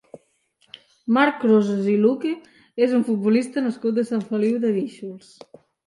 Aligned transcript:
Marc 1.17 1.37
Crosas 1.43 1.91
i 1.93 1.99
Luque 2.07 2.33
és 2.87 2.99
un 3.01 3.07
futbolista 3.13 3.67
nascut 3.69 4.05
a 4.07 4.11
Sant 4.13 4.29
Feliu 4.35 4.61
de 4.67 4.77
Guíxols. 4.81 5.35